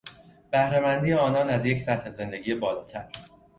[0.51, 3.09] بهره مندی آنان از یک سطح زندگی بالاتر